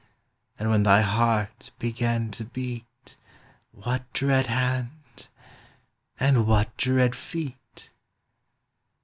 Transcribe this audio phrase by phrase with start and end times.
[0.57, 3.15] And when thy heart began to beat.
[3.71, 5.27] What dread hand?
[6.19, 7.91] and what dread feet?